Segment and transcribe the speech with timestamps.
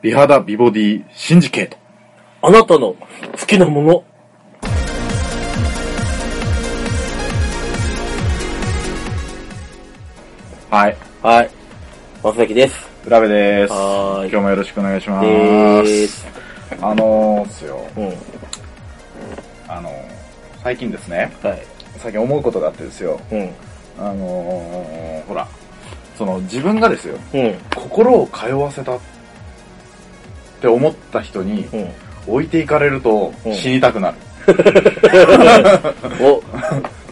[0.00, 1.76] 美肌美ボディシンジケート。
[2.42, 4.04] あなたの好きなもの。
[10.70, 10.96] はい。
[11.20, 11.50] はい。
[12.22, 12.88] まさきです。
[13.08, 13.72] 浦部です。
[13.72, 15.26] はーい今日もよろしくお願いします。
[15.26, 16.26] でーす。
[16.80, 17.84] あのー、っすよ。
[17.96, 18.12] うん。
[19.66, 19.92] あのー、
[20.62, 21.58] 最近ですね、はい。
[21.96, 23.18] 最近思うことがあってですよ。
[23.32, 23.50] うん。
[23.98, 25.48] あのー、ほら、
[26.16, 27.58] その自分がですよ、うん。
[27.74, 29.00] 心を通わせたっ
[30.60, 31.88] て思った人にうん。
[32.26, 34.16] 置いていかれるとうん死にたくなる。
[36.20, 36.42] お、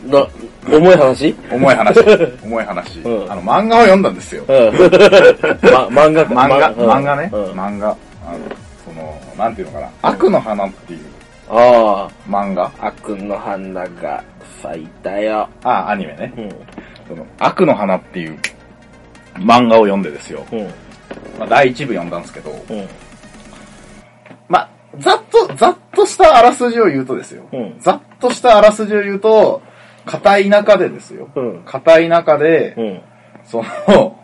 [0.07, 0.27] な、
[0.71, 1.35] 重い話？
[1.51, 2.01] 重い話。
[2.45, 3.01] 重い話。
[3.01, 4.45] うんあの、漫画を読んだんですよ。
[4.49, 7.31] 漫画漫画、うん漫画ね。
[7.33, 7.89] うん漫画。
[7.89, 8.39] あの、
[8.85, 9.89] その、なんていうのかな。
[10.03, 11.01] 悪の花っていう
[11.49, 12.65] あ漫画。
[12.81, 14.23] あ、悪の花が
[14.63, 15.49] 咲いたよ。
[15.63, 16.33] あ、アニメね。
[16.37, 16.49] うん。
[17.09, 18.37] その、悪の花っていう
[19.39, 20.45] 漫画を読んでですよ。
[20.53, 20.65] うん。
[21.39, 22.51] まあ、第一部読んだんですけど、
[24.99, 27.49] ざっと、ざっとしたあらすじを言うとですよ。
[27.53, 29.63] うんざっとしたあらすじを言うと、
[30.05, 31.29] 片田舎でですよ。
[31.35, 31.63] うん。
[31.65, 33.03] 片田舎で、うん。
[33.45, 34.19] その、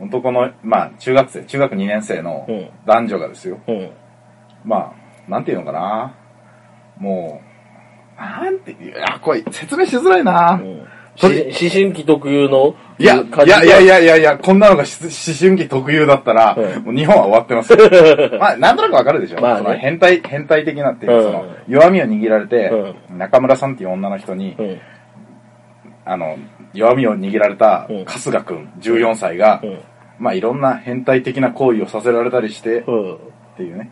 [0.00, 3.60] 男の、まあ、中学生、中学2年生のうん男女がですよ。
[3.68, 3.90] うん。
[4.64, 4.94] ま
[5.28, 6.14] あ、なんていうのかな。
[6.98, 7.42] も
[8.18, 10.60] う、なんていう、あ、これ説明しづらいな。
[11.22, 11.30] 思
[11.70, 17.78] 春期特有のいや、いやいやいやいやいや、こんなのがし思春期特有だったら、うんもう日本は終わってますよ。
[18.38, 19.40] まあ、なんとなくわかるでしょ。
[19.40, 24.78] まあねその変態、変態的なっていうか、うんその、弱みを握られて、う中村さんっていう女の人に、うん。
[26.04, 26.36] あの、
[26.74, 29.78] 弱みを握られたうん春日くん、14歳が、うん。
[30.18, 33.18] まあ、いろんな変態的な行為をさせられたりして、っうん。
[33.56, 33.90] ていうね。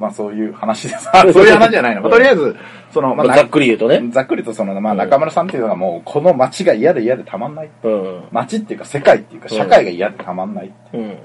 [0.00, 0.02] うん。
[0.02, 1.08] まあ、そういう話です。
[1.12, 2.00] あそういう話じゃないの。
[2.02, 2.56] まあとりあえず、
[2.90, 4.02] その、まあ、まあざっくり言うとね。
[4.10, 7.68] ざっくりとその、まあ、うん中村さんっていうのがもう、この街が嫌で嫌でたまんない。
[7.82, 8.24] うん。
[8.32, 10.72] 街っていうか、世界っていうか、社会が嫌でたまんない。
[10.94, 11.18] うん。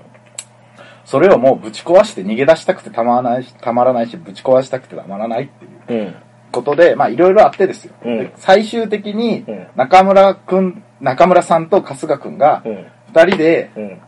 [1.05, 5.47] それをもうぶち壊して逃げ出したくてたまらないし、たまらないし、ぶち壊したくてたまらないっ
[5.87, 6.15] ていううん。
[6.51, 7.93] ことで、まあいろいろあってですよ。
[8.03, 12.85] うんで最終的にうん、中村くん、中村さんと春日くんがう、ん。
[13.13, 14.01] 二人で、うん。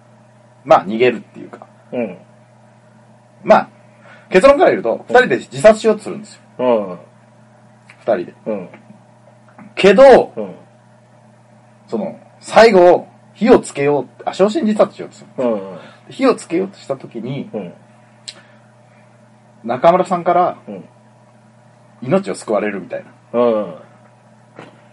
[0.66, 2.18] まあ逃げるっていうか、うん。
[3.44, 3.70] まあ、
[4.30, 6.42] 結論から言うと、二人で自殺しようとするんですよ。
[6.60, 7.00] うん。
[8.00, 8.34] 二人で。
[8.46, 8.70] うん。
[9.76, 10.56] けど、うん。
[11.88, 15.44] その、最後、火をつけよう、あ、焼身自殺しようとする。
[15.44, 15.78] うん。
[16.10, 17.74] 火をつけようとした時に、うん。
[19.64, 20.86] 中村さんからうん。
[22.02, 23.40] 命を救われるみたいな。
[23.40, 23.76] うん。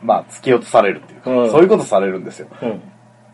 [0.02, 2.48] まあ、突き落とされるっていうか、うんそういうことされるんですよ。
[2.62, 2.82] うん。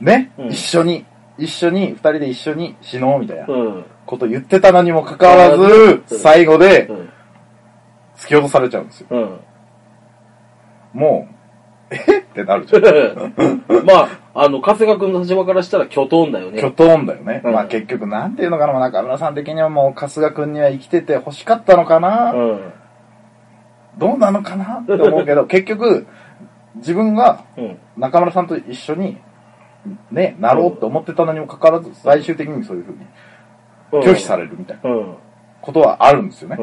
[0.00, 1.04] ね、うん一緒に、
[1.38, 3.84] 一緒に、二人で一緒に死のうみたいなうん。
[4.10, 7.10] こと言ってたのにもかかわらず、うん最後でうん。
[8.16, 9.06] 突き落とされちゃうんですよ。
[9.10, 9.40] うん。
[10.92, 11.28] も
[11.90, 12.18] う、え？
[12.18, 12.82] ってなるじゃん。
[13.86, 16.60] まあ、あの、春日君の立場からしたら巨頭だよね。
[16.60, 17.40] キョトーンだよね。
[17.44, 22.72] うんまあ結局、なんていうのかな、まあ中村さん的にはもう春日くんには生きてて欲しかったのかな、うん。
[23.96, 24.80] どうなのかな？
[24.82, 26.06] って思うけど、 結局、
[26.76, 27.78] 自分がうん。
[27.96, 29.18] 中村さんと一緒に、
[30.10, 32.98] ね、なろうって思ってたのにもかかわらず、最終的にそういうふうに
[33.90, 35.14] 拒否されるみたいなうん。
[35.62, 36.56] ことはあるんですよね。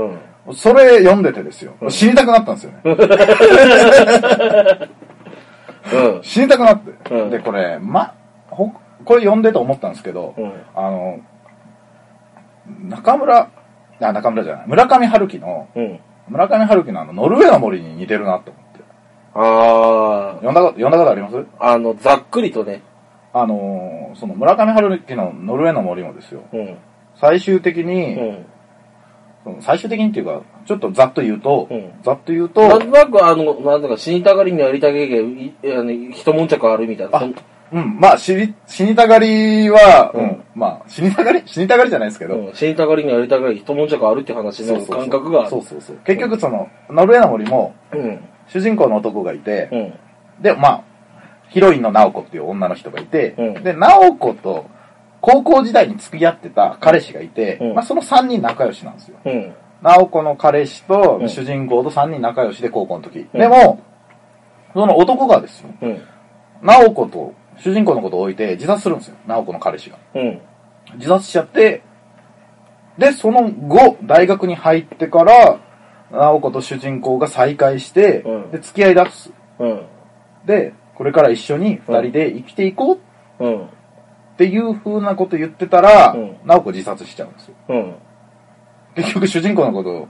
[0.47, 0.55] うん。
[0.55, 1.73] それ読んでてですよ。
[1.81, 2.81] うん死にたくなったんですよね。
[5.93, 6.23] うん。
[6.23, 7.13] 死にたくなって。
[7.13, 8.13] うんで、これ、ま、
[8.49, 8.71] ほ、
[9.05, 10.51] これ読んでて思ったんですけど、うん。
[10.75, 11.19] あの、
[12.81, 13.49] 中村、
[14.01, 15.99] あ、中村じゃない、村上春樹の、うん。
[16.29, 18.79] 村上春樹のあの、ノルウェーの森に似てるなと思って。
[19.39, 21.45] あ読んだこと、読んだことあります？
[21.59, 22.81] あ、あの、ざっくりとね。
[23.33, 26.41] あのー、その村上春樹のノルウェーの森もですよ。
[26.51, 26.77] うん。
[27.19, 28.45] 最終的うに、ん。
[29.43, 37.21] その最終的にっていうか、ちょっとざっと言うと、うんざっと言うと、なんとなく、あの、なんだか死にたがりにやりたげげ、いあの、一悶着あるみたいな。
[37.69, 41.43] うん、まあ、死に、死にたがりは、う、うんんまあ、死にたがり？
[41.45, 42.53] 死にたがりじゃないですけど、うん。
[42.53, 45.49] 死にたがりにやりたがり、一悶着あるって話の感覚が。
[45.49, 45.97] そうそうそう。
[46.05, 48.19] 結局その、ノルウェーの森も、うん。
[48.47, 49.77] 主人公の男がいて、う
[50.39, 50.43] ん。
[50.43, 50.83] で、まあ、
[51.49, 54.65] ヒロインの直子っていう女の人がいて、うんで、直子と
[55.21, 59.17] 高校時代に付き合ってた彼氏がいて、うんまあその3人仲良しなんですよ。
[59.25, 59.53] うん。
[59.81, 63.19] 直子の彼氏とうん主人公と3人仲良しで高校の時。
[63.19, 63.81] うんでも、
[64.73, 66.01] その男がですよ、うん。
[66.61, 69.15] 直子と主人公のことを置いて自殺するんですよ。
[69.27, 69.97] 直子の彼氏が。
[70.15, 70.41] うん。
[70.95, 71.81] 自殺しちゃって、
[72.97, 75.59] で、その後、大学に入ってから、
[76.11, 79.31] 直子と主人公が再会して、うんで、付き合い出す。
[79.59, 79.81] うん。
[80.45, 82.99] で、これから一緒に二人で生きていこ
[83.39, 83.69] ううん。
[84.37, 87.55] っていう風なこと言ってたら、うん直子自殺しちゃうんですよ。
[87.69, 87.95] うん。
[88.95, 90.07] 結局主人公のこと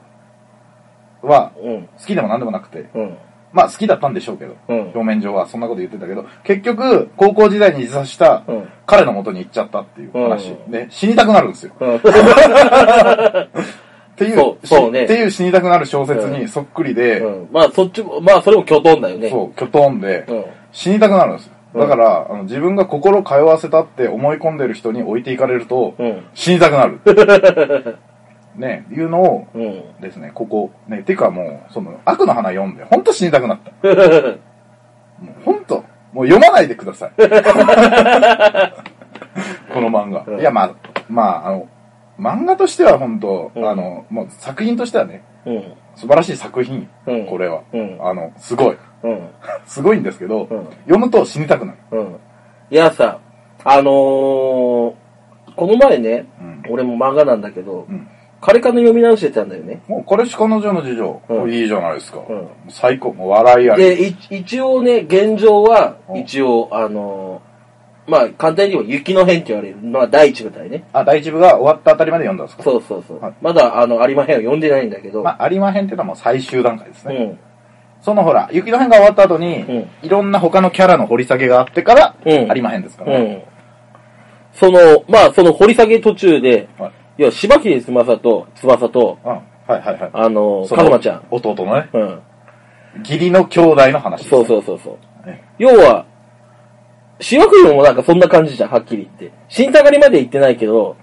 [1.25, 1.87] はうん。
[1.97, 3.17] 好きでも何でもなくて、うん。
[3.53, 10.51] まあ好きだったんでしょうけど、うん表面上はそんなこと言ってたけど、結局、高校時代に自殺したうん彼の元に行っちゃったっていう話。
[10.51, 11.71] うんで、死にたくなるんですよ。
[11.79, 11.95] うん。
[11.97, 11.99] っ
[14.17, 17.47] ていう、そうそうねっていう死にたくなる小説にそっくりで、うん。
[17.51, 19.29] まあ、そっちも、まあ、それも巨トンだよね。
[19.29, 20.45] そう、キョトンで、うん。
[20.73, 21.56] 死にたくなるんですよ。
[21.73, 26.25] うんだから、あの自分が心通わせたって思い込んでる人に置いていかれると、うん。
[26.33, 26.99] 死にたくなる。
[28.55, 29.83] ね、いうのをうん。
[30.01, 33.71] ですね、ここ、ね、てかもう、その、悪の花読んで、ほんと死にたくなった。
[33.87, 35.83] もうほんと、
[36.13, 37.11] もう読まないでください。
[39.73, 40.23] この漫画。
[40.27, 40.71] うんいや、まあ、
[41.09, 41.67] まあ、あの、
[42.19, 45.73] 漫画としては本当、うんあの、もう作品としてはね、うん。
[45.95, 47.61] 素晴らしい作品、うんこれは。
[47.73, 48.77] うんあの、すごい。
[49.03, 49.29] うん。
[49.65, 51.77] すごいんですけど、うん読むと死にたくなる。
[51.91, 52.15] うん。
[52.71, 53.19] いやさ、
[53.63, 54.95] あのー、こ
[55.59, 58.07] の前ね、うん俺も漫画なんだけど、うん
[58.39, 59.81] カレカの読み直してたんだよね。
[59.87, 62.19] もう、彼氏彼女の事情、うんいいじゃないですか。
[62.29, 63.83] うん最高、もう笑いあり。
[63.83, 69.77] で、い一応ね、現状はう、ん一応、あのー、まあ、簡単に言えば雪の変って言われる。
[69.81, 70.87] まあ、第一部隊ね。
[70.93, 72.63] あ、第一部が終わったあたりまで読んだんですか？
[72.63, 73.19] そうそうそう。
[73.19, 77.37] はいまだ、あの、有馬編を読んでないんだけど、まあ、有馬編っていうのはもう最終段階ですね。
[77.97, 78.03] うん。
[78.03, 83.45] そのほら、雪の編が終わった後に、うんいろんな他のキャラの掘り下げがあってから、うん有馬編ですからね。
[83.53, 83.57] うん。
[84.53, 87.21] その、まあ、その掘り下げ途中で、はい。
[87.21, 89.31] いや、柴木翼と、翼と、うん。
[89.31, 90.09] はいはいはい。
[90.13, 91.23] あの、そのカズマちゃん。
[91.29, 92.21] 弟のね、うん。
[92.99, 95.27] 義理の兄弟の話です、そうそうそうそう。
[95.27, 96.05] ね要は、
[97.19, 99.37] シワクリもなんかそんな感じじゃん、はっきり言って。
[99.49, 100.95] 死にたがりまで行ってないけど、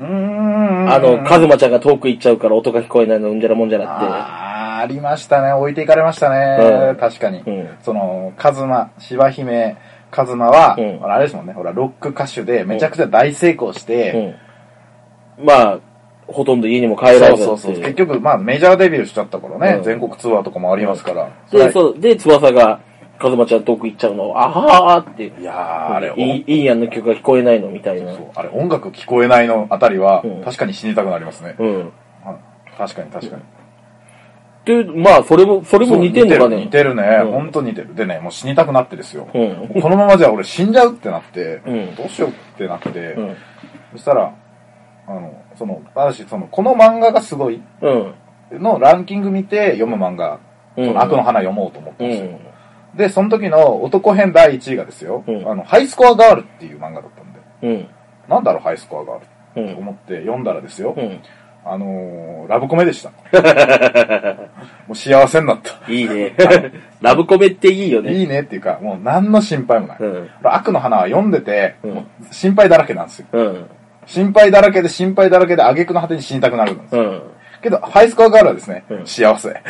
[0.00, 0.92] うーん。
[0.92, 4.41] あの、カズマちゃんが遠く行っちゃうから音が聞こえないのうんじゃらもんじゃなあー
[4.82, 5.52] ありましたね。
[5.52, 6.90] 置いていかれましたね。
[6.90, 7.38] うん確かに。
[7.38, 9.76] うんその、カズマ、柴姫、
[10.10, 11.52] カズマは、うんほらあれですもんね。
[11.52, 14.12] ほら、ロック歌手でめちゃくちゃ大成功しって。
[14.12, 14.36] て、
[15.38, 15.46] うん。
[15.46, 15.78] まあ、
[16.26, 17.82] ほとんど家にも帰らずそうそうそう。
[17.82, 21.30] 結局、まあ、メジャーデビューしちゃったからね、うん全国ツアーとかもありますから。
[21.50, 22.80] で、そう、で、翼が、
[23.20, 28.12] カズマちゃん遠く行っちゃうのを、あはーって、いやー、あれ、いい、いいやんの曲が聞こえないのみたいな。
[28.14, 31.54] そうあれ、音楽聞こえないのあたりは、うん確かに死にたくなりますね。
[31.58, 31.78] うん。
[31.78, 31.88] はい
[32.76, 33.42] 確かに確かに。
[34.64, 36.56] で、まあ、それも、それも似てんのかね？
[36.64, 37.02] 似てるね。
[37.24, 37.94] うんほんと似てる。
[37.94, 39.28] でね、もう死にたくなってですよ。
[39.34, 39.82] うん。
[39.82, 43.36] このままじゃ俺死んじゃうってなって、うんどうしようってなって、うん。
[43.92, 44.32] そしたら、
[45.08, 48.14] あの、その、私、その、この漫画がすごいうん。
[48.62, 50.38] のランキング見て読む漫画、
[50.76, 52.38] うんその悪の花読もうと思ったうんですよ。
[52.94, 57.70] で、その時の男編第1位がですよ、うんあの、ハイスコアガールっていう漫画だったんで、ん。
[57.70, 57.88] うん。
[58.28, 59.26] なんだろう、ハイスコアガール
[59.68, 59.74] うん。
[59.74, 61.20] と思って読んだらですよ、うん。
[61.64, 63.10] あのー、ラブコメでした。
[64.86, 65.92] もう幸せになった。
[65.92, 66.34] いいね。
[67.00, 68.12] ラブコメっていいよね。
[68.12, 69.96] いいねっていうか、もう何の心配もない。
[70.00, 70.28] うん。
[70.42, 73.26] 悪の花は読んでて、うん心配だらけなんですよ。
[73.32, 73.66] うん。
[74.06, 77.02] 心配だらけで心配だらけで挙句の果てに死にたくなるんですよ。
[77.02, 77.22] うん。
[77.62, 79.48] けど、ハイスコアガールはですね、うん幸せ。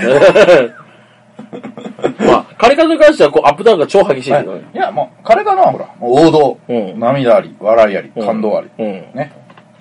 [2.27, 4.63] まあ、カレカに関しては、こう、アップダウンが超激しいはいけどね。
[4.73, 6.59] いや、もう、彼らのはほら、王道。
[6.69, 8.71] うん涙あり、笑いあり、感動あり。
[8.79, 8.87] うん。
[9.15, 9.33] ね。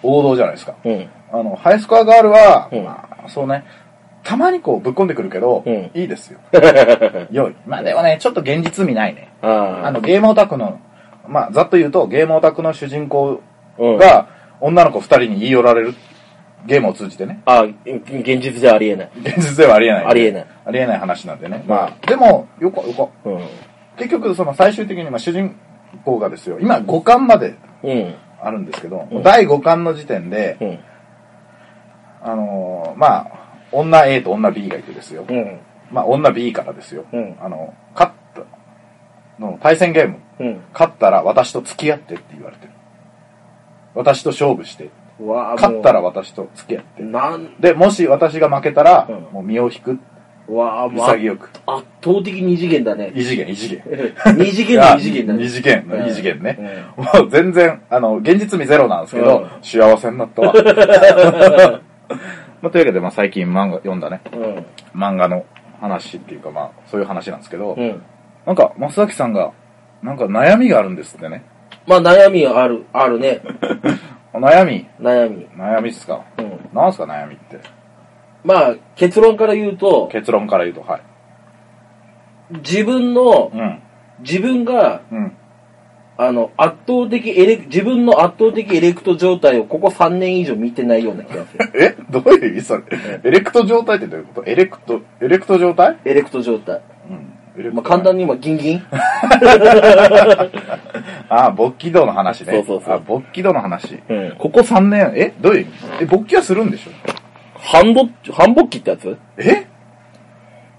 [0.04, 0.74] 王道じゃないですか。
[1.32, 1.40] うん。
[1.40, 3.64] あの、ハイスコアガールは、うんまあ、そうね、
[4.24, 6.40] たまにこうぶっ込んでくるけど、うんいいですよ。
[7.32, 7.56] 良い。
[7.66, 9.30] まあでもね、ちょっと現実味ないね。
[9.42, 10.80] ああの、ゲームオタクの、
[11.28, 13.42] まあ、ざっと言うと、ゲームオタクの主人公
[13.78, 13.98] うん。
[13.98, 14.28] が、
[14.60, 15.94] 女の子二人に言い寄られる。
[16.66, 17.42] ゲームを通じてね。
[17.46, 19.10] あ、現実ではありえない。
[19.24, 20.06] 現実ではありえない。
[20.06, 20.46] ありえない。
[20.66, 21.64] ありえない話なんでね。
[21.68, 23.08] まあ、でも、よか、よか。
[23.26, 23.40] うん。
[23.98, 25.56] 結局、その最終的に、まあ、主人
[26.06, 28.14] 公がですよ、今5巻までうん。
[28.44, 30.80] あるんですけど、うん第5巻の時点で、うん。
[32.24, 33.28] あのーまあ、
[33.72, 35.26] 女 A と女 B がいてですよ。
[35.28, 35.60] うん。
[35.92, 37.06] まあ、女 B からですよ。
[37.12, 38.42] うんあの、勝った、
[39.42, 40.62] の対戦ゲーム、うん。
[40.74, 42.72] 勝ったら私と付き合ってって言われてる。
[43.96, 44.90] 私と勝負して。
[45.20, 47.04] 勝ったら私と付き合って。
[47.04, 50.00] なん、で、もし私が負けたら、うんもう身を引く。
[50.48, 51.50] うわあもうあ潔く。
[51.68, 53.12] 圧倒的二次元だね。
[53.16, 53.84] 異次元、異次元。
[54.36, 55.44] 二次元の二次元だね。
[55.44, 56.60] 二次元 のうん異次元ね。
[56.98, 60.54] もう全然、あの、現実味ゼロなんですけど、うん幸せになったわ。
[62.62, 64.66] まあ、というわけで、まあ、最近漫画読んだね、うん。
[65.00, 65.46] 漫画の
[65.80, 68.02] 話っていうか、まあ、そういう話なんですけど、うん。
[68.46, 69.52] なんか、増崎さんが、
[70.04, 71.44] なんか悩みがあるんですってね。
[71.88, 73.42] まあ悩みはある、あるね。
[74.34, 75.48] 悩み、悩み。
[75.56, 76.24] 悩みっすか？
[76.38, 76.70] うん。
[76.74, 77.60] なんすか悩みって？
[78.44, 81.02] まあ結論から言うと、結論から言うと、はい。
[82.58, 83.80] 自分の、うん。
[84.20, 85.38] 自分が、うん。
[86.24, 91.72] あの、圧倒的エレ、自分の圧倒的エレクト状態をここ3年以上見てないような気がする。
[91.82, 91.96] え？
[92.12, 92.62] どういう意味？
[92.62, 92.84] それ。
[93.24, 94.48] エレクト状態ってどういうこと？
[94.48, 95.98] エレクト、エレクト状態？
[96.06, 96.82] エレクト状態。
[97.58, 97.74] うん。
[97.74, 98.84] まあ簡単に今ギンギン。
[101.28, 102.54] ああ、勃起道の話ね。
[102.54, 102.94] そうそうそう。
[102.94, 104.00] あ、勃起道の話。
[104.08, 104.36] うん。
[104.38, 105.34] ここ3年、え？
[105.42, 106.04] どういう意味？
[106.04, 106.92] え、勃起はするんでしょ？
[107.58, 109.18] 半ぼ、半勃起ってやつ？
[109.40, 109.66] え？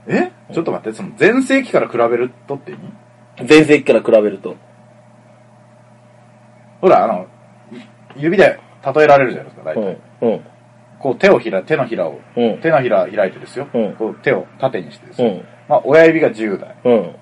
[0.06, 0.30] え？
[0.52, 3.49] ちょっと待って、その前世紀から比べるとって意味？
[3.49, 4.54] 前世紀から比べると。
[6.83, 7.27] ほら、あの、
[8.17, 8.59] 指で
[8.95, 10.27] 例えられるじゃないですか、大う体。
[10.27, 10.33] ん。
[10.33, 10.41] うん。
[10.99, 13.69] こう手をひら、手のひらを、うん手のひら開いてですよ。
[13.73, 15.29] うんこう手を縦にしてですよ。
[15.29, 15.45] うん。
[15.69, 16.77] まあ、親指が10代。
[16.85, 17.15] うん。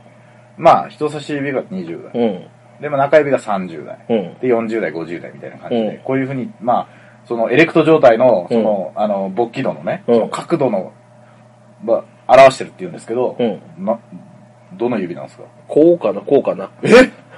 [0.56, 2.22] まあ、人差し指が20代。
[2.22, 2.26] う
[2.78, 2.82] ん。
[2.82, 3.98] で、まあ、中指が30代。
[4.08, 4.38] うん。
[4.40, 6.88] で、40代、50代みたいな感じで、うんこういうふうに、まあ、
[7.26, 10.92] そのエレクト状態の、その、あの、勃起度のね、うんその角度の、
[11.84, 13.84] まあ、表してるって言うんですけど、うん。
[13.84, 13.98] な、
[14.74, 16.70] どの指なんですかこうかな、こうかな。
[16.82, 16.88] え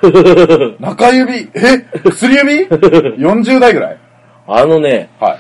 [0.81, 1.51] 中指？
[1.55, 1.87] え？
[2.05, 2.67] 薬指
[3.19, 3.99] ?40 代ぐらい？
[4.47, 5.39] あのね、はい。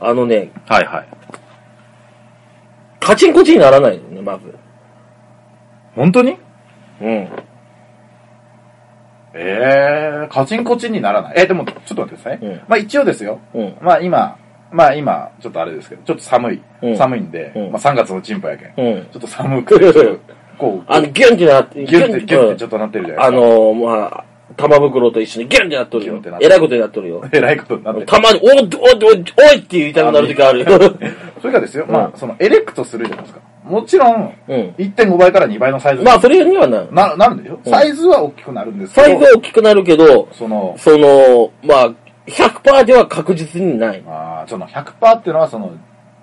[0.00, 1.08] あのね、はいはい。
[3.00, 4.54] カチンコチンにならないのね、まず。
[5.94, 6.38] 本当に？
[7.00, 7.28] うん。
[9.38, 11.34] えー、カチンコチンにならない。
[11.36, 12.38] え、でも、ちょっと待ってください。
[12.38, 13.38] うんまあ一応ですよ。
[13.54, 13.76] うん。
[13.82, 14.38] まあ今、
[14.72, 16.62] まあ今、ちょっとあれですけど、ちょっと寒い。
[16.82, 18.74] うん寒いんで、うんまあ3月のチンパやけん。
[18.76, 19.06] うん。
[19.12, 20.20] ちょっと寒くて、ちょっと
[20.58, 23.56] こう、あの、ギュンってなって、ギュンって、ギュンってちょっっとなってるじゃあないですか。
[23.56, 24.24] のー、まあ、
[24.56, 26.38] 玉袋と一緒にギュンってなっとるよギュンってなっ。
[26.40, 27.24] てるえらいことになっとるよ。
[27.32, 28.06] えらいことになってる。
[28.06, 29.24] たまに、おい、おい、おい、おいっ
[29.62, 30.66] て言いたくなる時あるよ。
[31.40, 33.40] それがですよ、まうんあ、そのエレクトするじゃないですか。
[33.64, 34.74] もちろん、うん。
[34.78, 37.58] 1.5倍から2倍のサイズまあ、それにはな、な、なるんでしょ？
[37.64, 41.90] うんサイズは大きくなるんですけど、サイズは大きくなるけど、その、その、まあ、
[42.28, 44.02] 100%では確実にない。
[44.06, 45.76] あーその100%っていうのはその、まあ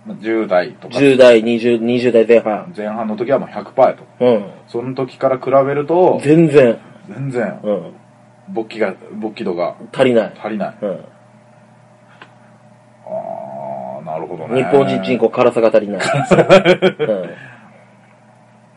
[0.07, 2.73] 10代とか、10代、20、20代前半。
[2.75, 4.03] 前半の時はもう100%やと。
[4.19, 4.51] うん。
[4.67, 7.93] その時から比べると、全然、全然、うん。
[8.49, 10.33] 勃起が、勃起度が足りない。
[10.37, 10.77] 足りない。
[10.81, 10.89] うん。
[13.05, 14.63] ああ、なるほどね。
[14.63, 16.01] 日本人人口辛さが足りない。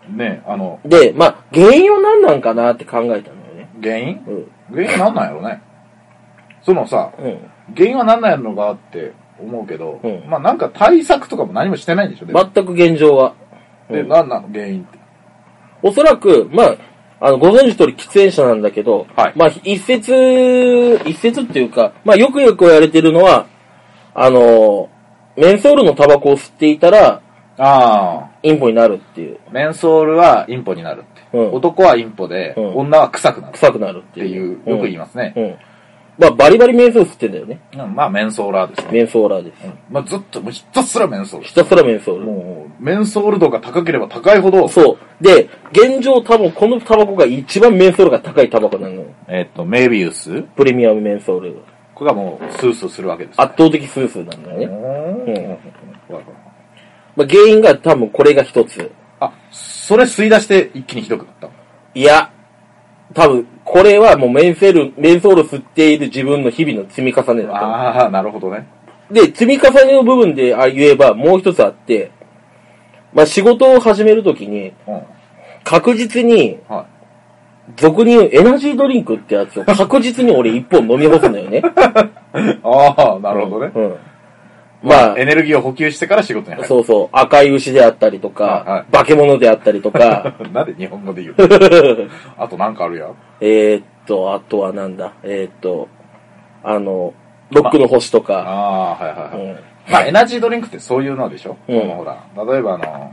[0.09, 3.69] ね、あの、うん、で、まあ、原因は何なんかなって考えたのよね。
[3.83, 4.25] 原因？
[4.29, 4.77] うん。
[4.77, 5.61] 原因なんなんやろね。
[6.63, 7.39] そのさ、うん。
[7.75, 13.35] 原因はなんなんやろがって思うけど、うんまあなんか対策とかも何もしてないんでしょ、でも全く現状は。
[13.91, 14.49] で、うんなんなの？
[14.49, 14.99] 原因って。
[15.83, 16.77] おそらく、まあ、
[17.21, 20.13] あの、ご存知通り喫煙者なんだけど、はいまあ、一説、
[21.05, 23.47] 一説っていうか、まあ、よくよく言われてるのは、
[24.15, 24.89] あの、
[25.37, 27.21] メンソールのタバコを吸っていたら、
[27.59, 29.39] あインポになるっていう。
[29.49, 31.39] あ、メンソールはインポになるって。
[31.39, 34.43] うん男はインポで、うん女は臭くなるっ臭くなるってていう。
[34.43, 35.33] いう、よく言いますね。
[35.37, 35.57] うん。
[36.19, 36.23] うん。
[36.25, 37.61] まあ、バリバリメンソール吸ってんだよね。
[37.75, 38.93] うんまあメンソーラーですね。
[38.93, 39.67] メンソーラーです。
[39.91, 41.47] まあずっと、もうひたすらメンソール。
[41.47, 42.25] ひたすらメンソール。
[42.25, 45.25] もう、メンソール度が高ければ高いほど、そう。
[45.25, 49.05] で、現状多分このタバコが一番メンソールが高いタバコなのよ。
[49.29, 51.57] えっと、メビウスプレミアムメンソール。
[51.95, 54.67] これがもう、スースーするわけです、圧倒的数数なんだよね。
[55.33, 55.59] ね。
[57.17, 58.93] まあ、原因が多分これが一つ。
[59.19, 61.53] あ、それ吸い出して一気にひどくなったの
[61.95, 62.31] いや、
[63.15, 67.55] 多分、これはもうメンセール、メンソールを吸っている自分の日々の積み重ねだと。
[67.57, 68.67] ああ、なるほどね。
[69.11, 72.13] で、積み重ねの部分であ言えばもう一つあって、
[73.13, 75.03] まあ仕事を始めるときに、うん。
[75.65, 76.87] 確実に、は
[77.77, 81.59] 俗に言うエナジードリンクってやつを確実に俺一本飲み干すのよね。
[81.59, 81.63] い。
[82.63, 83.73] ああ、なるほどね。
[83.75, 83.89] うん。
[83.91, 83.99] まあ、
[84.83, 86.69] まあエ、ネルギーを補給してから仕事に入る。
[86.69, 92.09] そうそう、赤い牛であったりとか、化け物であったりとか、 なんで日本語で言うの？
[92.45, 93.15] あとなんかあるやん。
[93.41, 95.89] えーっと、あとはなんだ、えーっと、
[96.63, 97.15] あの、
[97.51, 99.47] ロックの星とか、ああ、はいはいはい。
[99.47, 99.57] うん
[99.89, 102.19] まあ、エナジードリンクってそういうのでしょ、うんほら、
[102.53, 103.13] 例えばあの、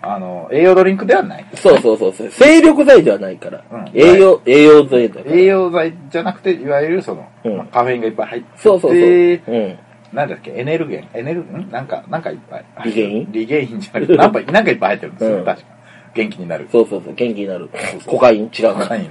[0.00, 1.44] あの、栄養ドリンクではない。
[1.54, 2.30] そうそうそうそう。
[2.30, 3.62] 精力剤ではないから。
[3.70, 5.36] うん栄養、栄養剤だから。
[5.36, 9.00] 栄養剤じゃなくて、いわゆるその、うんまあカフェインがいっぱい入ってて、そうそうそう。
[9.00, 9.78] うん。
[10.12, 11.70] なんだっけ、エネルゲン、エネル、ん？
[11.70, 12.64] なんか、なんかいっぱい。
[12.84, 15.66] リゲインリゲインじゃなくて、なんか なんかいっぱい入ってるんですよ、うん確か。
[16.14, 16.68] 元気になる。
[16.72, 17.14] そうそうそう。
[17.14, 17.68] 元気になる。
[18.06, 18.50] コカイン？
[18.58, 18.74] 違うな。
[18.74, 19.10] コカインま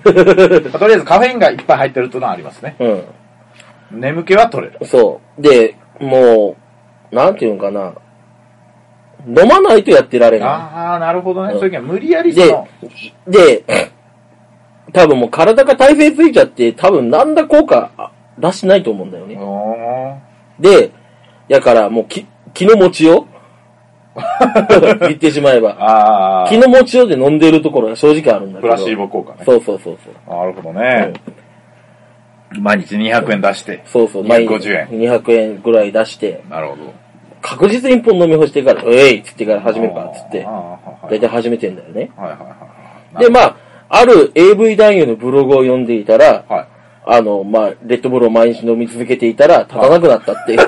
[0.73, 2.75] あとりあえずカフェインがいっぱい入ってるっていうのはありますね。
[3.91, 4.01] うん。
[4.01, 4.85] 眠気は取れる。
[4.85, 5.41] そう。
[5.41, 6.55] で、も
[7.11, 7.93] う、なんていうのかな。
[9.27, 11.53] 飲まないとやってられなああ、なるほどね。
[11.53, 12.55] うんそういう時は無理やりで、
[13.27, 13.63] で、
[14.93, 19.35] 多分もう体が体勢ついちゃって、多分なんだ効果あ出してないと思うんだよね。
[20.59, 20.91] おで、
[21.47, 23.27] やからもうき、気の持ちよ
[25.01, 25.71] 言ってしまえーば。
[25.79, 28.73] ああ、気の持ちよで飲んでるところが正直あるんだけど。
[28.73, 29.39] プラシーボ効果ね。
[29.45, 30.35] そうそうそうそう。
[30.37, 31.13] なるほどね。
[32.59, 33.81] 毎日200円出して。
[33.85, 34.23] そうそう。
[34.23, 34.87] 250円。
[34.87, 36.93] 200円ぐらい出して、なるほど。
[37.41, 40.77] 確実に一本飲み干してから、うえいっつってから始めるかっつってあー、は
[41.11, 42.09] い大体始めてんだよね。
[42.17, 43.23] はいはいはい。
[43.23, 43.55] で、まあ、
[43.89, 46.65] ある AV 男優のブログを読んでいたら、はい。
[47.07, 50.59] あの、まあ、レッドブルを毎日飲み続けていたら、立たなくなったっていう。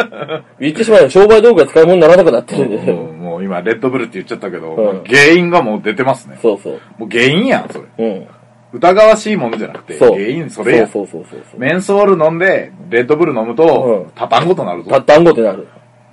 [0.58, 2.92] 言ってしまえば商売道具が使い物にならなくなってるんで。
[2.92, 6.38] もうもう今、レッドブルって言っちゃったけど、うん原因がもう出てますね。
[6.40, 6.80] そうそう。
[6.98, 7.84] もう原因やん、それ。
[7.98, 8.26] うん。
[8.72, 10.10] 疑わしいものじゃなくて、そう。
[10.12, 10.88] 原因それやん。
[10.88, 11.60] そうそうそうそう。
[11.60, 14.90] メンソール飲んで、レッドブル飲むと、うん立たんことなるぞ。
[14.90, 15.68] た単語ってなる。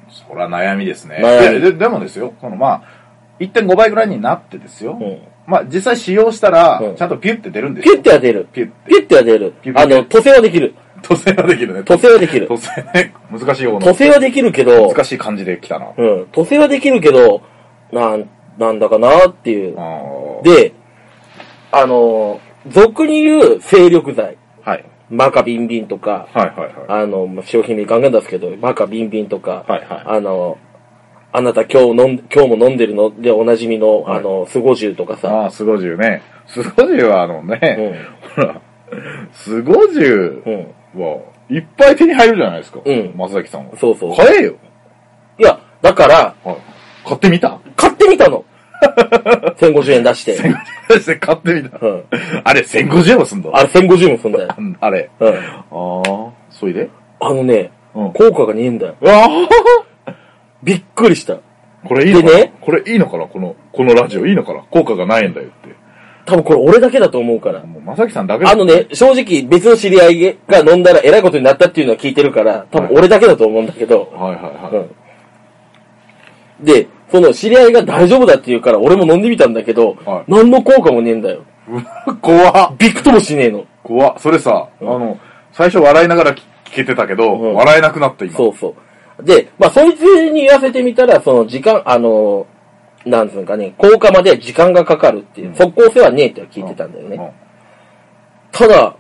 [0.09, 1.21] そら悩みですね。
[1.21, 2.81] 悩みでででもですよ、このまあ、
[3.39, 4.97] 1.5倍ぐらいになってですよ。
[4.99, 5.21] うん。
[5.47, 7.95] まあ、実際使用したらうん、ちゃんとピュって出るんですピよ。
[7.95, 8.47] ュッては出る。
[8.53, 8.73] ピュッて。
[8.87, 10.75] ピュッては出るあの、塗装はできる。
[11.01, 11.83] 塗装はできるね。
[11.83, 12.57] 塗装はできる塗。
[12.57, 13.13] 装ね。
[13.31, 13.93] 難しい方の塗。
[13.93, 15.87] 装はできるけど、難しい漢字で来たな。
[15.97, 16.27] うん。
[16.31, 17.41] 塗装はできるけど、
[17.91, 19.75] なん、なんだかなっていう。
[20.43, 20.73] で、
[21.71, 24.37] あの、俗に言う精力剤。
[24.63, 24.85] はい。
[25.09, 26.73] マカビンビンとか、はいはいはい。
[26.87, 30.57] あの、まあ商品名ガンガン出すけど、マカビンビンとか、はいはいあの、
[31.33, 33.21] あなた今日飲ん、今日も飲んでるの？
[33.21, 36.21] でおなじみの、はいあの、スゴジュウとかさ、ああ、スゴジュウね。
[36.47, 38.61] スゴジュウはあのね、ほら、
[39.33, 40.53] スゴジュうん。
[40.53, 40.75] うん。
[40.95, 42.81] ウはいっぱい手に入るじゃないですか。
[42.83, 43.77] うん松崎さんは。
[43.77, 44.15] そうそう。
[44.15, 44.55] 買えよ。
[45.39, 46.57] いや、だから、はい。
[47.07, 47.59] 買ってみた？
[47.77, 48.43] 買ってみたの。
[49.61, 50.37] 1050円出して。
[50.37, 51.77] して買ってみた。
[51.85, 52.03] うん。
[52.43, 53.49] あれ、1050円もすんだ。
[53.53, 54.53] あれ1050円もすんだよ。
[54.57, 55.09] うんあれ。
[55.19, 55.29] うん。
[55.29, 56.89] ああ、そいで？
[57.21, 58.13] あのね、うん。
[58.13, 58.95] 効果がねえんだよ。
[58.99, 59.27] うわ
[60.63, 61.33] びっくりした。
[61.33, 61.39] ー
[61.87, 62.31] これいいのかな？
[62.31, 62.53] でね？
[62.61, 63.25] これいいのかな？
[63.25, 64.61] この、このラジオいいのかな？
[64.69, 65.75] 効果がないんだよって。
[66.25, 67.63] 多分これ俺だけだと思うから。
[67.63, 74.11] もう、まさきさんだけだあのね、正直別の知り合いが飲んだら偉いことになったっていうのは聞いてるから、多分俺だけだと思うんだけど。
[74.13, 74.75] はいはいはい。
[76.59, 76.65] うん。
[76.65, 81.43] で、その知り合いが大丈夫だって言うから俺も飲んでみたんだけど、はい何の効果もねえんだよ。
[81.67, 81.75] う
[82.07, 82.75] わ怖っ。
[82.77, 83.65] びくともしねえの。
[83.83, 84.13] 怖っ。
[84.19, 85.17] それさ、あうんの、
[85.51, 86.41] 最初笑いながら聞
[86.71, 88.35] けてたけど、うん笑えなくなった今。
[88.35, 88.75] そうそう。
[89.23, 92.47] で、まあそいつに言わせてみたら、その時間、あの、
[93.05, 97.17] なんつうのかね、効果まで時間がかかるっていう、うん即効性はねえって聞いてたんだよね。
[97.17, 97.51] うん
[98.51, 98.95] ただ、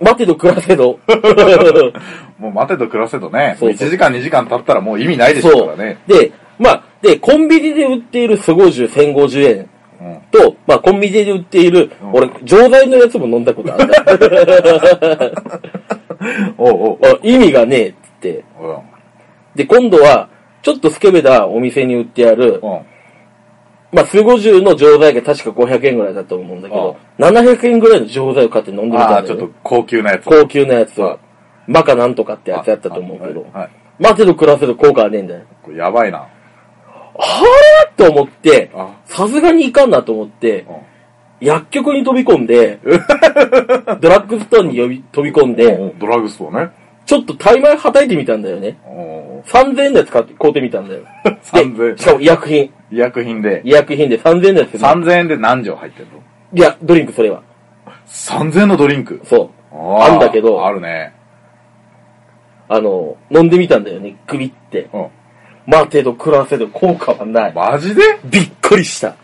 [0.00, 0.98] 待てど暮らせど。
[2.38, 5.98] もう待てと暮らせとね、そうそう1時間2時間経ったらもう意味ないでしょうからね。
[6.06, 9.68] で、まあ、で、コンビニで売っているスゴジュ1050円
[10.00, 10.20] うん。
[10.30, 14.04] と、まあ、コンビニで売っている、うん俺、錠剤のやつも飲んだことあるんだ。
[16.58, 18.44] おうおう あ意味がねえって言って。
[19.56, 20.28] で、今度は、
[20.62, 22.80] ちょっとスケベなお店に売ってある、うん。
[23.92, 29.54] まあ、スゴジュの錠剤が確か500円ぐらいだと思うんだけど、700円ぐらいの錠剤を買って飲んでみああ、たんだちょっと。
[29.62, 30.24] 高級なやつ。
[30.24, 31.18] 高級なやつは。
[31.66, 33.42] マカなんとかってやつやったと思うけど。
[33.42, 33.70] はいはい。
[33.98, 35.42] 待てど暮らせど効果はねえんだよ。
[35.62, 36.18] これやばいな。
[36.18, 40.76] はぁと思って、あ、さすがにいかんなと思って、うん。
[41.40, 42.78] 薬局に飛び込んで、
[44.00, 46.70] ドラッグストアに呼び飛び込んで、うんドラッグストアね。
[47.06, 48.76] ちょっとタイマーはたいてみたんだよね。
[48.84, 51.02] お3000円のやつ買って、買うてみたんだよ。
[51.44, 52.72] 3000円しかも医薬品。
[52.90, 53.62] 医薬品で。
[53.64, 56.12] 医薬品で3000円のやつで、3000円で何錠入ってんの？
[56.52, 57.42] いや、ドリンクそれは。
[58.08, 59.20] ?3000 円のドリンク？
[59.24, 59.50] そう。
[59.72, 61.12] あーあんだけどあるね。
[62.68, 64.16] あの、飲んでみたんだよね。
[64.26, 64.88] グビって。
[64.92, 65.06] うん。
[65.66, 67.52] 待てど暮らせど効果はない。
[67.54, 68.02] マジで？
[68.24, 69.10] びっくりした。
[69.10, 69.16] ちょ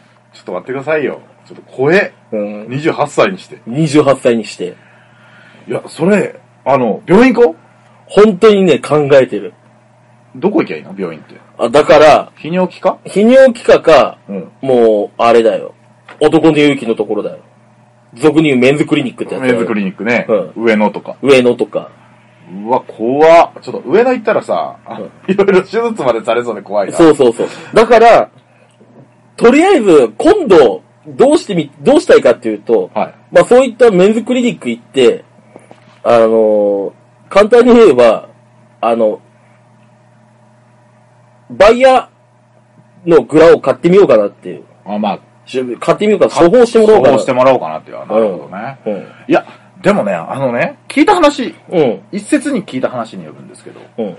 [0.43, 1.21] っと待ってくださいよ。
[1.47, 2.13] ちょっと怖え。
[2.31, 2.67] うん。
[2.67, 3.59] 28歳にして。
[3.67, 4.77] 28歳にして。
[5.67, 7.57] いや、それ、あの、病院行こう？
[8.15, 9.55] 本当にね、考えてる。
[10.37, 10.95] どこ行きゃいいの？
[10.97, 11.35] 病院って。
[11.57, 12.99] あ、だから、泌尿器科？
[13.07, 14.53] 泌尿器科か、うん。
[14.61, 15.75] もう、あれだよ。
[16.21, 17.39] 男の勇気のところだよ。
[18.15, 19.55] 俗に言うメンズクリニックってやつだよ。
[19.55, 20.27] メンズクリニックね。
[20.29, 21.17] う上野とか。
[21.23, 21.91] 上野とか。
[22.53, 23.63] うわ、怖っ。
[23.63, 26.97] ちょっと上野行ったらさ、あいろいろ手術までされそうで怖いな。
[26.97, 27.49] そうそうそう。
[27.73, 28.31] だから、
[29.37, 33.15] とりあえず、今度、どうしてみ、どうしたいかっていうと、はい。
[33.33, 35.25] まあそういったメンズクリニック行って、
[36.05, 37.02] あのー
[37.33, 38.29] 簡単に言えば、
[38.83, 39.23] あの、
[41.51, 44.65] バイヤーのグラを買ってみようかなっていう。
[44.85, 46.31] あ、まあ、し買ってみようかな。
[46.31, 47.13] 処方してもらおうかな。
[47.13, 47.97] 処方してもらおうかなっていう。
[47.97, 48.79] なるほどね。
[48.85, 48.95] うん。
[49.29, 49.47] いや、
[49.81, 52.03] でもね、あのね、聞いた話、うん。
[52.13, 54.17] 一説に聞いた話によるんですけど、うん。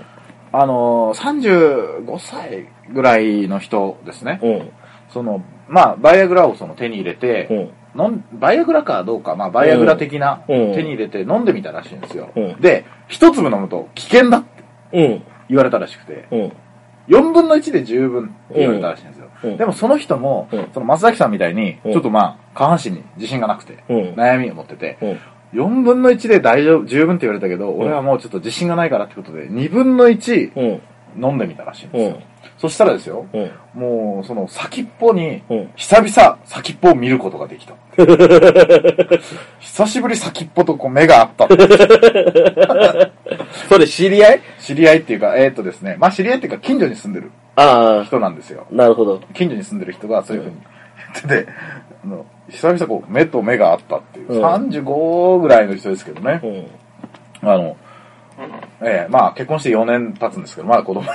[0.50, 4.40] あのー、35歳ぐらいの人ですね。
[4.42, 4.70] うん。
[5.10, 7.70] その、まあ、バイアグラをその手に入れて、うん。
[7.96, 12.30] 飲んバイアグラかどうか、まあ、バイアグラ的な、うん手に入れて飲んでみたらしいんですよ。
[12.36, 15.22] うんで、一粒飲むと危険だってうん。
[15.48, 16.52] 言われたらしくて、うん。
[17.08, 19.30] 4分の1で十分って言われたらしいんですよ。
[19.44, 23.98] うんでもその人も、うんその松崎さんみたいに、うんちょっとまあ、下半身に自信がなくて、うん。
[24.14, 25.20] 悩みを持ってて、うん。
[25.60, 30.80] 4分の1で大丈夫、十分って言われたけど、俺はもうちょっと自信がないからってことで、2分の1う
[31.20, 31.22] ん。
[31.22, 32.20] 飲んでみたらしいんですよ。
[32.64, 32.70] うん。
[32.70, 33.50] そしたらですよ、うん。
[33.80, 35.70] もう、その先っぽに、うん。
[35.76, 37.74] 久々先っぽを見ることができた。
[39.60, 41.46] 久しぶり先っぽとこう目があった。
[43.68, 44.40] それ知り合い？
[44.60, 48.66] 知り合いっていうか、えーっとですね、まあ知り合いっていうか近所に住んでるあ人なんですよ。
[48.70, 49.20] あ、なるほど。
[49.34, 50.56] 近所に住んでる人がそういうふうに
[51.26, 51.52] 言ってて、
[52.04, 56.40] あの久々こう目と目があったっていう、うん35ぐらいの人ですけどね
[57.42, 57.48] う、ん。
[57.48, 57.76] あの、
[58.82, 61.06] ええまあ結婚して4年経つんですけど、まだ子供い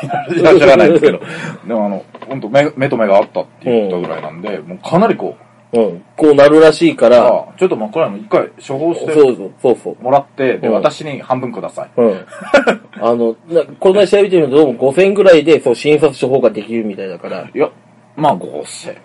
[0.41, 1.19] らっしゃらないんですけど、
[1.67, 6.03] でもあの、本当目目と目があったって言ったぐらいなんで、もうかなりこう、うん。
[6.17, 10.03] こうなるらしいから、あちょっとまあこれはもう一回処方してそうそう、そうそう。
[10.03, 11.89] もらって、で、うん私に半分ください。
[11.95, 12.25] うん。
[12.99, 17.69] あの、なこの前調べてみると、どうも5000円ぐらいで、そう、診察処方ができるみたいだから、いや、
[18.15, 18.97] まあ5000。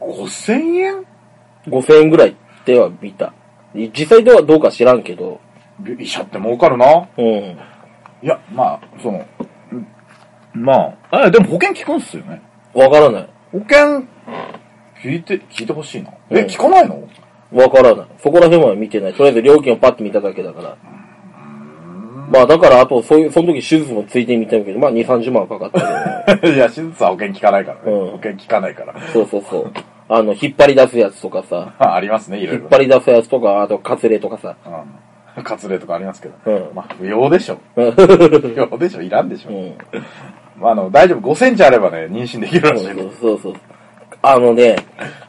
[0.00, 1.04] 5000円
[1.68, 2.36] ？5000円ぐらい
[2.66, 3.32] では見た。
[3.74, 5.40] 実際ではどうか知らんけど、
[5.98, 7.08] 医者って儲かるな。
[7.16, 7.24] うん。
[7.24, 7.56] い
[8.22, 9.24] や、まあ、その、
[9.72, 9.86] うん
[10.54, 12.40] まあ、あ、でも保険聞くんすよね。
[12.74, 13.28] わからない。
[13.52, 14.02] 保険、
[15.02, 16.10] 聞いて、聞いてほしいな。
[16.30, 17.02] え、うん聞かないの？
[17.52, 18.06] わからない。
[18.18, 19.12] そこら辺は見てない。
[19.14, 20.76] とりあえず料金をパッと見ただけだから。
[22.30, 27.96] まあだから、あと、そういう、その時手術もついてみたけど、まあ2、30万かかったけど、 いや、手術は保険聞かないからね。
[27.98, 28.94] うん保険聞かないから。
[29.12, 29.72] そうそうそう。
[30.08, 32.62] あの、引っ張り出すやつとかさ、あ ありますね、いろいろ。
[32.62, 34.56] 引っ張り出すやつとか、あと、カツレとかさ。
[34.66, 34.72] うん。
[35.42, 36.34] 割礼とかありますけど。
[36.46, 37.58] うんまあ、不要でしょ。
[37.76, 37.92] うん。
[37.92, 39.50] 不要でしょ、いらんでしょ。
[39.50, 39.74] うん
[40.56, 41.32] まあ、あの、大丈夫。
[41.32, 43.10] 5センチあればね、妊娠できるらしいそうよ。
[43.20, 43.54] そうそう。
[44.22, 44.76] あのね、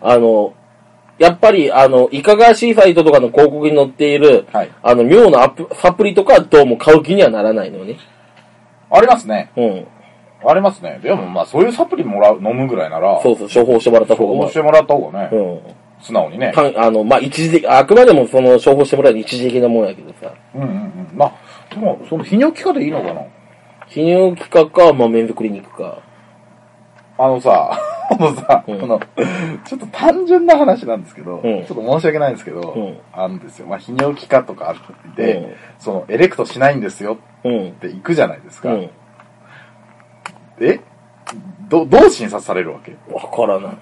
[0.01, 0.53] あの、
[1.17, 7.97] やっぱり、あの、いかがわしいサイトとかの広告に載っている、はいあの、妙なアプサプリとかはどうも買う気にはならないのよね。
[8.91, 9.51] ありますね。
[9.55, 9.87] うん。
[10.47, 10.99] ありますね。
[11.01, 15.35] でも、まあ、そういうサプリもらう、飲むぐらいなら、そうそう、処方してもらった方がま処方してもらった方がね、あ。
[15.35, 15.59] うん。
[16.05, 16.53] 素直にね。
[16.55, 20.31] あの、まあ、一時的、あくまでもその、処方してもらうの一時的なもんやけどさ。
[20.53, 21.09] うんうんうん。
[21.15, 21.33] まあ、
[21.73, 23.21] でも、その泌尿器科でいいのかな？
[23.89, 25.99] 泌尿器科か、まあ、メンズクリニックか。
[27.17, 27.71] あのさ、
[28.11, 28.99] あのさ、うんこの、
[29.65, 33.67] ちょっと単純な話なんですけど、うんちょっと申し訳ないんですけど、うんあるんですよ。
[33.67, 34.75] まあ、泌尿器科とか
[35.15, 37.71] で、うんその、エレクトしないんですようんっ。
[37.71, 38.69] て行くじゃないですか。
[38.69, 38.89] うん。
[40.59, 40.79] え？
[41.67, 42.95] ど、どう診察されるわけ？
[43.11, 43.77] わからない。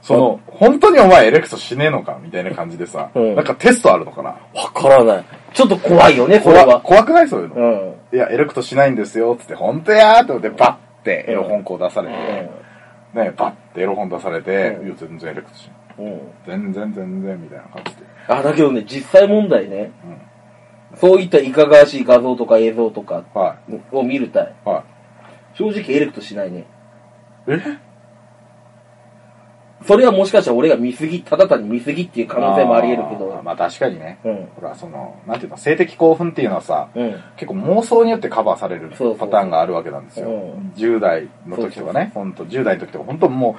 [0.00, 4.30] その、本当にお前エレクトしねえのかみたいな感じでさ、うんなんかテストあるのかな？
[4.54, 5.24] わからない。
[5.52, 6.64] ちょっと怖いよね、これは。
[6.64, 7.28] 怖怖くない？
[7.28, 8.16] そういうの、うん。
[8.16, 12.14] いや、エレクトしないんですよ、つって、本当やーって思って、バッてエロ本こう出されて、
[13.14, 15.76] ね、バッてエロ本出されて、うんいや、全然エレクトしない。
[16.46, 18.02] 全然全然、みたいな感じで。
[18.28, 19.90] あ、だけどね、実際問題ね、
[20.94, 23.56] そういったいかがわしい画像とか映像とかは
[23.92, 24.54] を見るたい。
[24.64, 24.68] い。
[24.68, 24.84] は
[25.54, 26.60] 正直エレクトしないね。
[26.60, 27.52] い。
[27.52, 27.60] え？
[29.86, 33.40] それはもしかしたら俺が見すぎ、ただ単に見すぎっていう可能性もあり得るけど。
[33.44, 34.18] まあ確かにね。
[34.24, 34.48] うん。
[34.56, 37.16] ほら、その、なんていうの、性的興奮っていうのはさ、うん。
[37.36, 40.28] 結構妄想によってカバーされるパターンがあるわけなんですよ。
[40.28, 43.56] うん10代の時とかね、本当10代の時とか、本当も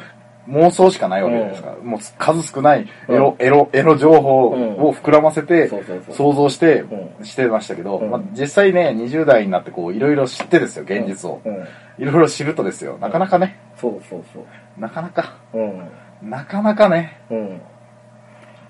[0.48, 1.76] う妄想しかないわけですか。
[1.84, 5.70] もう数少ないエロ、エロ、エロ情報を膨らませて
[6.12, 6.86] 想像して、
[7.22, 11.42] うしてましたけど、うんまあ、実際ね、20代になってこう、いろいろ知ってですよ、現実を。
[11.46, 11.54] うん。
[12.00, 14.82] いろいろ知るとですよ、なかなかね、そうそうそう。
[14.82, 15.90] なかなか、うん。
[16.22, 17.62] なかなかね、うん。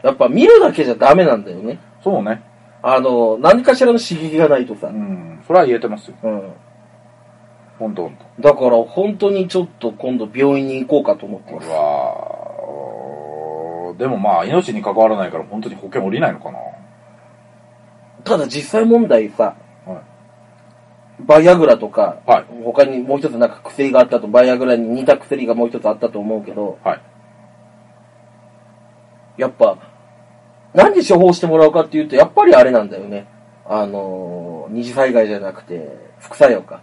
[0.04, 1.80] やっぱ見るだけじゃダメなんだよね。
[2.04, 2.44] そうね。
[2.82, 4.92] あの、何かしらの刺激がないとさう。
[4.92, 6.18] ん、それは言えてますよ。
[6.24, 6.54] うん。
[7.80, 8.26] ほんとほんと。
[8.40, 11.72] だから本当にちょっと今度病院に行こうかと思ってこれます。
[11.72, 12.36] は、
[13.98, 16.60] でもまあ、命に関わらないから本当に保険降りないのかな。
[18.24, 20.04] ただ実際問題さ、は
[21.22, 27.02] バイアグラとか、はい他にもう一つなんか薬があったと、バイアグラに似た薬がもう一つあったと思うけど、はい。
[29.40, 29.78] やっぱ、
[30.74, 33.28] なんで処方してもらうかっていうと、やっぱりあれなんだよね。
[33.66, 36.82] あのー、二次災害じゃなくて、副作用か。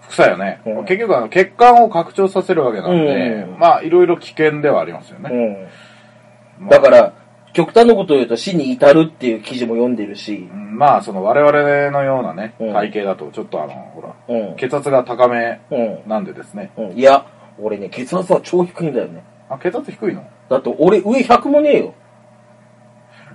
[0.00, 0.60] 副作用ね。
[0.66, 5.30] うん結局あの、血管を拡張させるわけなんで、うんまあ、いろいろ危険ではありますよね。
[6.58, 6.66] うん。
[6.66, 7.12] まあだから、
[7.52, 14.56] 極端なことを言うと死に至るっていう記事も読んでるしう、んまあ、その我々のようなね、うん体型だと、ちょっとあの、ほら、うん。
[14.56, 16.08] 血圧が高めうん。
[16.08, 16.72] なんでですね。
[16.76, 16.98] うん。
[16.98, 17.26] いや、
[17.58, 19.24] 俺ね、血圧は超低いんだよね。
[19.50, 20.24] あ、血圧低いの？
[20.48, 21.94] だって俺上100もねえよ。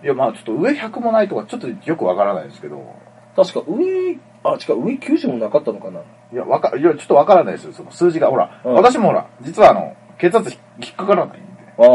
[0.03, 2.95] いや、まあ、ちょっと上100もないとか、ちょっとよくわからないですけど、
[3.35, 6.01] 確か上、あ、違う、上90もなかったのかな。
[6.31, 8.29] いや、わか、いや、ちょっとわからないですよ、その数字が。
[8.29, 11.47] ほら、うん私もほら、実はあの、血圧ひ引っかからないんで。
[11.77, 11.85] ああ。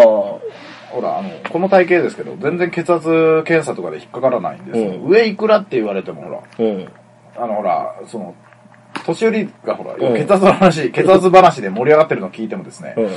[0.91, 4.91] ほら、あの、この体型ですけど、全然血圧検査とかで引っかからないんですよ。
[4.91, 6.89] うん上いくらって言われても、ほら、うん。
[7.37, 8.35] あの、ほら、その、
[9.07, 13.09] 年寄りがほら、うん血圧の話、血圧話で盛り上がってるのを聞いてもですね、うん。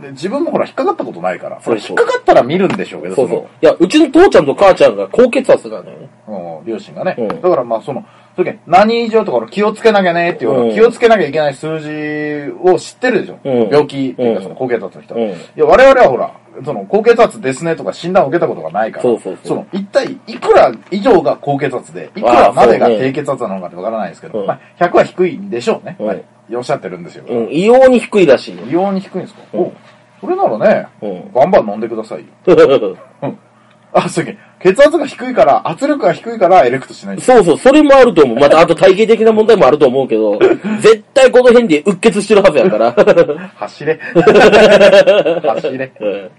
[0.00, 3.38] で自分もほら、引っかかったことないから、そうそう引っかかったら見るんでしょうけど、そうそう。
[3.60, 6.10] いや、うちの父ちゃんと母ちゃんが高血圧なのよね。
[6.26, 7.16] の、うん両親がね。
[7.18, 13.38] うんだからまあ、その、それ何以上とか気をつけなきゃねっていう、うん気をつけなきゃいけない数字を知ってるでしょ。
[13.44, 15.20] うん病気っていうか、うんその高血圧の人は。
[15.20, 25.96] うんいや、我々はほら、その、高血圧ですねとか診断を受けたことがないから、そうそうそうの、一体いくら以上が高血圧で、いくらまでが低血圧なのかってわからないですけど、うんまあ、100は低いんでしょうね。
[25.98, 26.16] うんまあ
[26.54, 27.24] おっしゃってるんですよ。
[27.26, 27.48] うん。
[27.50, 28.64] 異様に低いらしいよ。
[28.68, 29.72] 異様に低いんですか、うんお
[30.20, 32.26] それならね、うんバンバン飲んでくださいよ。
[33.22, 33.38] うん。
[33.94, 34.36] あ、そうけ。
[34.60, 38.38] 血圧が低いから、圧力が低いからエレクトしないそうそう、それもあると思う。
[38.38, 40.38] また、あと体型的な問題もあると思うけど、
[40.80, 42.92] 絶対体この辺でうっ血してるはずやから。
[43.56, 43.98] 走れ。
[45.42, 45.92] 走れ。
[46.00, 46.30] うん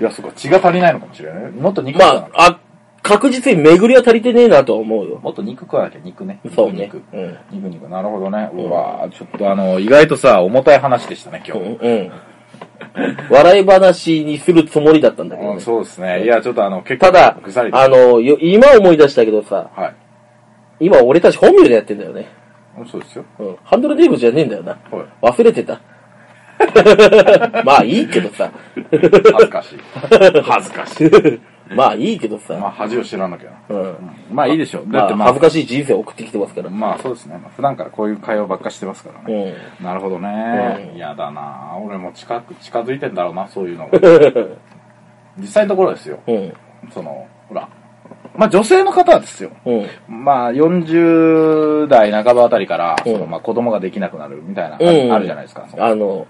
[0.00, 1.50] いや、そこ血が足りないのかもしれない。
[1.52, 2.58] もっと肉まあ、あ、
[3.02, 5.20] 確実に巡りは足りてねえなとは思うよ。
[5.22, 6.40] もっと肉食わなきゃ肉ね。
[6.54, 7.02] そうね肉。
[7.12, 7.36] うん。
[7.50, 7.88] 肉肉。
[7.88, 8.50] なるほどね。
[8.54, 11.62] うわーちょっとあの、意外とさ、重たい話でしたね、今日。
[11.62, 11.78] うん。
[11.80, 12.12] うん。
[13.30, 15.62] 笑い話にするつもりだったんだけどうんね。
[15.62, 16.24] そうですね。
[16.24, 17.36] いや、ちょっとあの、結構、ただ
[17.72, 19.94] あの、よ今思い出したけどさ、はい。
[20.80, 22.26] 今俺たち本名でやってんだよね。
[22.78, 23.24] うんそうですよ。
[23.38, 23.56] うん。
[23.64, 24.78] ハンドルネームじゃねえんだよな。
[24.90, 25.06] はい。
[25.22, 25.80] 忘れてた。
[27.64, 28.50] まあいいけどさ。
[28.90, 29.78] 恥ずかしい。
[30.42, 31.40] 恥ずかしい。
[31.76, 32.54] まあいいけどさ。
[32.54, 33.76] まあ、恥を知らなきゃな。
[33.76, 33.96] うん。
[34.32, 34.82] まあ、いいでしょう。
[34.90, 36.70] だまあってまあ、恥ずかしい人生を送ってきてますから。
[36.70, 37.38] まあ、そうですね。
[37.40, 39.56] まあ普段からこういう会話ばっかしてますからね。
[39.78, 39.84] うん。
[39.84, 40.90] なるほどね。
[40.92, 43.98] うん嫌だな俺も近く、近づいてんだろうな、そういうのが。
[45.38, 46.18] 実際のところですよ。
[46.26, 46.52] うん。
[46.90, 47.68] その、ほら。
[48.36, 49.50] まあ女性の方はですよ。
[49.64, 49.86] うん。
[50.08, 55.66] まあ40代半ばあたりから、うんそのまあ子供ができなくなるみたいな、うんあるじゃないですか。
[55.70, 56.26] そのあの、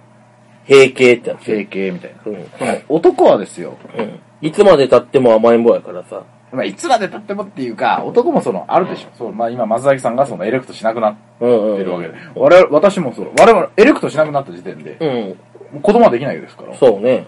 [0.69, 1.45] 閉経ってやつ。
[1.45, 2.33] 整形みたいな。
[2.33, 2.83] うん。
[2.89, 3.77] 男はですよ。
[3.97, 4.21] うん。
[4.41, 6.23] いつまで経っても甘えん坊やからさ。
[6.53, 9.09] まあいつまで経ってもっていうか、男もその、あるでしょ。
[9.17, 11.79] そう、まあ今松崎さんがそのエレクトしなくなっうんうん。
[11.79, 12.15] てるわけで。
[12.35, 13.31] 我々、私もそう。
[13.39, 15.29] 我々、エレクトしなくなった時点で、うん。
[15.75, 16.75] もう子供はできないですから。
[16.75, 17.27] そうね。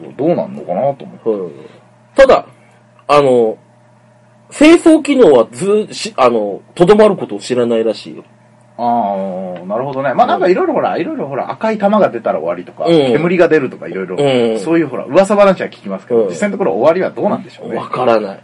[0.00, 1.24] どうどうなんのかなと思って。
[1.24, 1.52] そう
[2.16, 2.46] ただ、
[3.06, 3.58] あの、
[4.50, 8.24] 清掃機能はず、し、あの、とどまることを知らないらしいよ。
[8.76, 10.14] ああ、なるほどね。
[10.14, 17.76] まあなんかいろいろほら、いろいろほら、赤い玉が出たら終わりとか、うん煙が出るとかいろいろ、うんそういうほら、噂話は聞きますけど、うん実際のところ終わりはどうなんでしょうね。
[17.76, 18.40] わからない。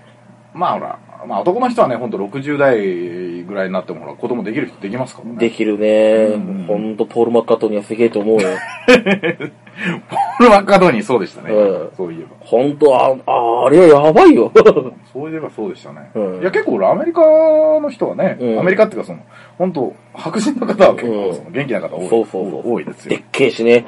[0.55, 5.37] まあほら、まあ男の人はね、ほんと60代ぐらいになってもほら、子供できる人できますからね。
[5.39, 6.65] できるねうん。
[6.67, 8.49] ほんと、ポール・マッカートニーはすげえと思うよ。
[10.09, 11.51] ポール・マッカートニーそうでしたね。
[11.53, 12.29] うんそういえば。
[12.41, 14.53] ほんと、あ、ああれはやばいよ。
[15.13, 16.11] そういえばそうでしたね。
[16.15, 19.21] うんいや結構俺アメリカの人はね、うんアメリカっていうかその、
[19.59, 23.23] 本当白人の方は結うん構その元気な方多い,、そうそうそう多いですよでっ。
[23.33, 23.85] けえしね。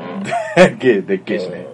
[0.56, 1.66] でっけえ、でっけえしね。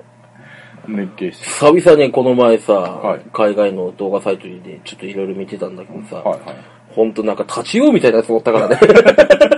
[0.89, 1.43] でっけえし。
[1.45, 6.41] 久々ね、この前さ、はい海外の動画サイトでちょっといろいろ見てたんだけどさ、はいはい。
[6.95, 8.79] ほんとなんかタチウオみたいなやつおったからね。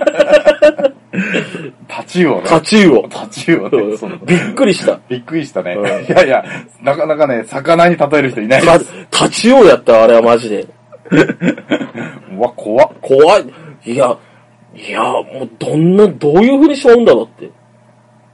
[2.01, 2.43] タチウオね。
[2.47, 3.07] タチウオ。
[3.09, 3.97] タチウオね。
[3.97, 4.99] そのびっくりした。
[5.07, 5.73] びっくりしたね。
[5.73, 6.43] うんいやいや、
[6.81, 8.91] なかなかね、魚に例える人いないでたす。
[9.11, 10.67] タチウオやった、あれはマジで。
[12.31, 12.89] うわ、怖っ。
[13.01, 13.45] 怖い。
[13.85, 14.15] いや、
[14.75, 17.51] いや、もうどんな、どういう風にしまうんだろうって。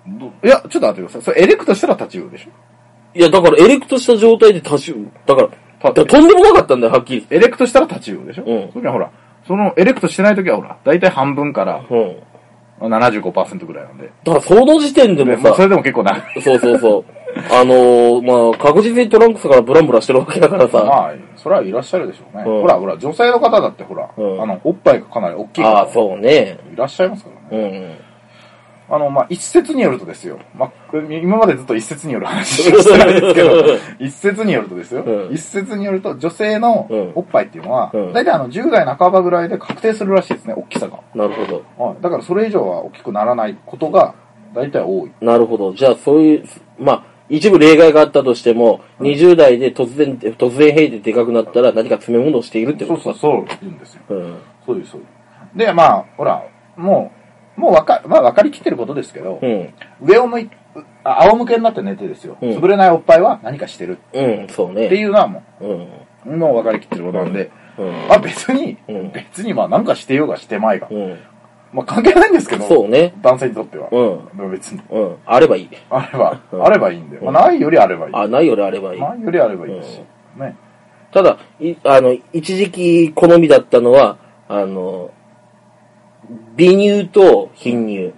[0.07, 1.21] どいや、ちょっと待ってください。
[1.21, 2.49] それエレクトしたらタチウオでしょ？
[3.17, 5.27] いや、だからエレクトした状態でタチウオ。
[5.27, 5.49] だから、
[5.81, 7.27] ただとんでもなかったんだよ、はっきり。
[7.29, 8.43] エレクトしたらタチウオでしょ？
[8.45, 9.09] うんそれはほら、
[9.47, 12.15] そのエレクトしてない時はほら、だいたい半分からうん。
[12.79, 14.11] 75%ぐらいなんで。
[14.23, 16.23] だからその時点でもさそ、れでも結構な。
[16.43, 17.05] そうそうそう。
[17.51, 20.83] あのー、まあ、確実にトランクスからブランブラしてるわけだからさ。
[20.83, 22.43] まあ、それはいらっしゃるでしょうね。
[22.45, 26.59] うんほら、ほら、女性の方だってほら、うんあの、おっぱいがかなり大きい方ああ、そうね。
[26.73, 27.97] いらっしゃいますからね。
[28.01, 28.06] うん。
[28.89, 30.39] あの、まあ、一説によるとですよ。
[30.55, 33.63] まあ、今までずっと一説による話してないですけど、
[33.99, 35.03] 一説によるとですよ。
[35.03, 40.99] うん一説によると、女性のうんおっぱいっていうのは、うん大体あの、10代半ばぐらいで確定するらしいですね、大きさが。
[41.13, 41.83] なるほど。
[41.83, 42.01] はい。
[42.01, 44.15] だからそれ以上は大きくならないことが、
[44.53, 45.11] 大体多い。
[45.21, 45.73] なるほど。
[45.73, 46.45] じゃあ、そういう、
[46.79, 54.01] まあ、一部例外があったとしても、20代で突然、突然変異ででかくなったら何か詰め物をしているってそことうそう、そう言うんですよ。
[54.09, 54.37] うん。
[54.65, 55.07] そうです、そうで
[55.53, 55.57] す。
[55.57, 56.43] で、まあ、ほら、
[56.77, 57.16] もう、
[57.57, 59.73] もうわか、まあ分かりきってることですけど、うん。
[60.01, 60.49] 上を向い、
[61.03, 62.37] あ仰向けになって寝てですよ。
[62.39, 64.95] うん潰れないおっぱいは何かしてるうん、そうってね。
[64.95, 66.33] いうのはもうん。
[66.33, 68.07] う、もう分かりきってることなんで、うん。
[68.07, 71.17] まあ別に、うん別にまあなんかしてようがしてまいが、うん。
[71.73, 73.13] まあ関係ないんですけど、そうね。
[73.21, 73.89] 男性にとっては。
[73.91, 74.29] うん。
[74.37, 75.15] まあ別に、うん。
[75.25, 75.69] あればいい。
[75.89, 78.13] あれば、うんあればいいんで、まあないよりあればいい。
[78.13, 79.01] あ、ないよりあればいい。
[79.01, 79.99] ないよりあればいいし、
[80.37, 80.55] ね。
[81.11, 84.17] ただ、い、あの、一時期好みだったのは、
[84.49, 85.11] あの、
[86.55, 88.13] 微乳と貧乳。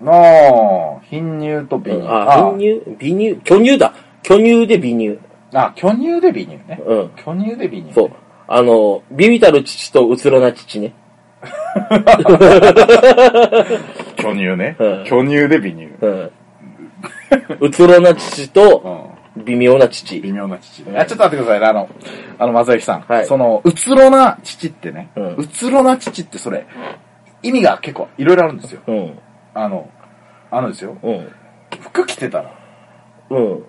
[0.00, 2.02] なあ、貧乳と微乳。
[2.06, 2.96] あ、貧乳？
[2.98, 3.40] 微乳？
[3.44, 3.94] 巨乳だ。
[4.22, 5.18] 巨乳で微乳。
[5.54, 6.80] あ、巨乳で微乳ね。
[6.84, 7.10] うん。
[7.16, 7.92] 巨乳で微乳、ね。
[7.94, 8.10] そう。
[8.48, 10.94] あの、ビビたる父とうつろな父ね。
[14.16, 14.76] 巨乳ね。
[14.78, 15.84] うん巨乳で微乳。
[16.00, 16.30] うん。
[17.60, 19.44] うつろな父とうん。
[19.44, 20.20] 微妙な父。
[20.20, 20.82] 微妙な父。
[20.96, 21.66] あ、ちょっと待ってくださいね。
[21.66, 21.88] あの、
[22.38, 23.00] あの、松崎さん。
[23.02, 25.10] はいその、うつろな父ってね。
[25.16, 26.66] うんうつろな父ってそれ、
[27.46, 28.82] 意味が結構いろいろあるんですよ。
[28.86, 29.18] うん。
[29.54, 29.88] あの、
[30.50, 30.96] あのですよ。
[31.02, 31.32] うん。
[31.80, 32.52] 服着てたら
[33.30, 33.64] うん。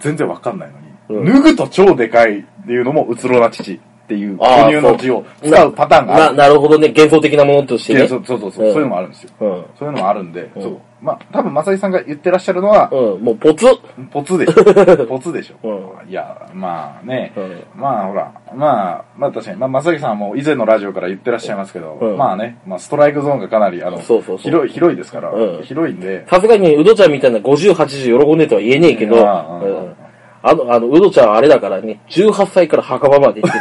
[0.00, 0.88] 全然わかんないのに、うん
[1.24, 3.80] 脱ぐと超でかいっていうのもうつろな父。
[4.08, 6.36] っていう固有の字を使うパターンがあな、る。
[6.36, 6.88] なるほどね。
[6.88, 8.08] 幻想的なものとしてね。
[8.08, 9.30] そうそうそうそう、いうのもあるんですよ。
[9.38, 9.64] うん。
[9.78, 10.80] そういうのもあるんで、うんそう。
[11.02, 13.22] まあ、多分、正木さんが言ってらっしゃるのは、うん。
[13.22, 13.66] もうポツ？
[14.10, 15.04] ポツでしょ。
[15.06, 15.68] ポツでしょ。
[15.68, 29.94] ういや、まあね、うんまあほら、まあ、まあ確かに、まあ、正木さんはもう以前のラジオから言ってらっしゃいますけど、うんまあね、まあストライクゾーンがかなり、あの、広い、広いですから、うん広いんで、さすがに、うどちゃんみたいな50、80喜んでとは言えねえけど、うんうん
[30.42, 33.58] あの、あの、うどちゃんはあれだからね、18歳から墓場まで行って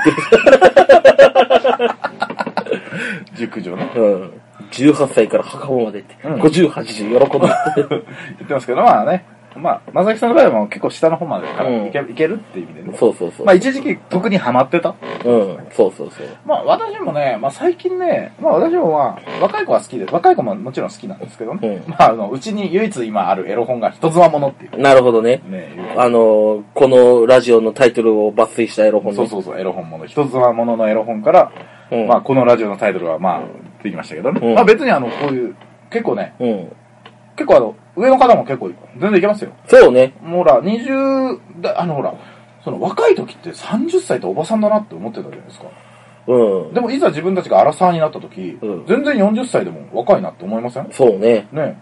[3.35, 3.89] 熟女ね。
[3.93, 4.41] て、 うん。
[4.71, 7.47] 18歳から墓場まで行って、うん50、80喜んで。
[8.37, 9.25] 言ってますけど、まあね、
[9.57, 12.97] まあ、正木さんの場合は結構下の方までいけ,、いけるっていう意味でね。
[12.97, 13.45] そうそうそう。
[13.45, 14.95] まあ一時期特にハマってた。
[15.25, 16.27] うん、そうそうそう。
[16.45, 21.67] まあ私もね、まあ最近ね、まあ私もまあ若い子は好きで、若い子ももちろん好きなんですけどね。
[21.85, 24.77] うんまああの、うちに唯一今あるエロ本が人妻ものっていう。
[24.81, 25.41] なるほどね。
[25.47, 29.17] ね、あの、このラジオのタイトルを抜粋したエロ本ね。
[29.17, 30.05] そうそうそう、エロ本もの。
[30.05, 31.51] 人妻もののエロ本から、
[31.91, 34.41] うんまあこのラジオのタイトルはまあ、できましたけどね。
[34.43, 35.55] うんまあ別にあの、こういう、
[35.89, 36.71] 結構ね、うん。
[37.35, 39.51] 結構あの、上の方も結構全然いけますよ。
[39.65, 40.13] そうね。
[40.21, 42.13] もうほら、20だ、あのほら、
[42.63, 45.65] その若い時って30歳っておばさんだなって思ってたじゃないですか。
[46.27, 46.73] うん。
[46.73, 50.91] でもいざ自分たちがアラサーになった時、うん全然40歳でも若いなって思いません？
[50.91, 51.47] そうね。
[51.51, 51.81] ね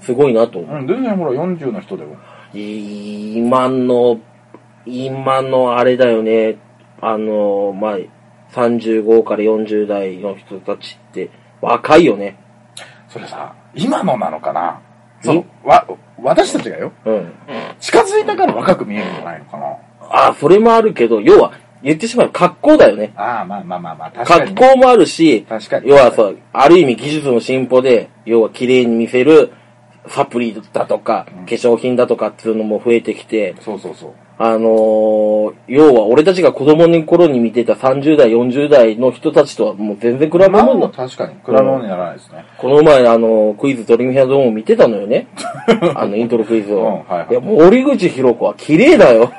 [0.00, 0.76] すごいなと思う。
[0.78, 2.16] うん、全然ほら40の人でも。
[2.52, 4.18] 今の、
[4.84, 6.58] 今のあれだよね。
[7.00, 7.98] あの、まあ、
[8.52, 12.38] 35から40代の人たちって若いよね。
[13.08, 14.80] それさ、今のなのかな？
[15.22, 15.86] その、わ、
[16.22, 17.32] 私たちがよ、うん。
[17.78, 19.66] 近づいたから若く見えるんじゃないのかな？
[20.00, 21.52] ああ、それもあるけど、要は、
[21.82, 23.12] 言ってしまう格好だよね。
[23.16, 25.88] ああ、まあまあまあまあ、確かに、格好もあるし、確かに。
[25.88, 29.52] 要はそう、ある意味技術の進歩で、要は綺麗に見せる
[30.08, 34.14] サプリだとか、うん化粧品だとかっていうのも増えてきて、そうそうそう。
[34.42, 40.88] あのー要は俺たちが子供の頃に見てた30代、40代の人たちとはもう全然比べまあ物だ。
[40.88, 42.44] 確かに、比べ物にならないですね。
[42.56, 45.26] この前、あの、クイズドリミヘアドーム見てたのよね。
[45.94, 46.78] あの、イントロクイズを。
[46.78, 49.30] うんはいはいや、森口博子は綺麗だよ。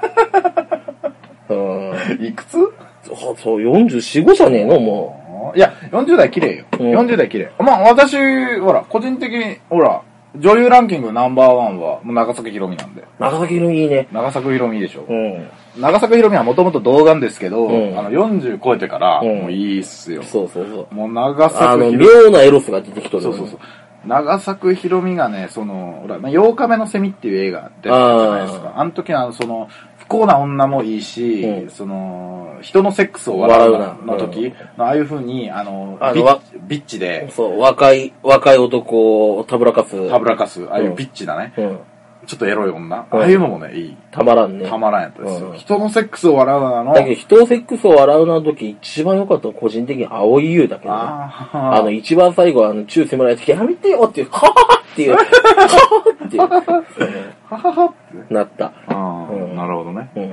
[1.50, 1.94] うん。
[2.24, 2.52] いくつ？
[2.52, 6.66] そう、そう44、5じゃねえのもいや、40代綺麗よ。
[6.80, 7.50] うん40代綺麗。
[7.58, 8.16] まあ私、
[8.60, 10.02] ほら、個人的に、ほら、
[10.36, 13.02] 女優ランキングナンバーワンは、もう長崎ひろみなんで。
[13.02, 13.06] う。
[13.20, 14.08] 長崎のいいね。
[14.12, 15.06] 長崎ひろみでしょ。
[15.08, 15.50] うん。
[15.82, 20.24] 長崎ひろみはもともと童顔ですけど、うんあの、40超えてから、うんもういいっすよ。
[20.24, 20.96] そうそうそう。
[20.96, 23.68] もう長あの、崎ひろ妙なエロスが出てきとるよねそうそうそう。
[24.06, 28.74] 長作ひろみがね、その、ほら、まあ、8日目のセミっていう映画出たじゃないですか。
[28.76, 29.70] あの時のその、
[30.12, 40.10] 不幸な女もいいし、うんその、人のセックスを笑うな笑うなの時、ああいう風に、あの、あのわビッビッチで、そう、若い、若い男をたぶらかす。
[40.10, 41.54] たぶらかす、ああいうビッチだね。
[41.58, 41.80] うん。
[42.28, 43.08] ちょっとエロい女。
[43.12, 43.98] うんああいうのもね、いい。
[44.12, 44.68] たまらんね。
[44.68, 45.52] たまらんやったですよ。
[45.52, 51.00] うん人のセックスを笑うなの、だけど、人をセックスを洗うな時、一番良かったのは個人的に青い優だけどね。
[51.00, 58.34] ああの、一番最後、あの、チュー迫られて、やめてよっていう、はははっていう、はははっていう、はははって。
[58.34, 58.66] なった。
[58.66, 60.10] ああ、うんなるほどね。
[60.16, 60.32] うんうん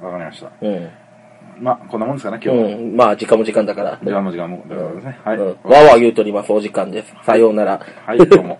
[0.00, 0.52] わかりました。
[0.62, 0.90] うん。
[1.60, 2.66] まあ、こんなもんですかね、今日は。
[2.68, 2.96] うん。
[2.96, 3.98] まあ、時間も時間だから。
[4.02, 4.64] 時間も時間も。
[4.68, 5.18] だからですね。
[5.24, 5.36] はい。
[5.36, 5.46] うん。
[5.64, 7.14] わわ言うとります、お時間です。
[7.24, 7.80] さようなら。
[8.06, 8.58] はい、どうも。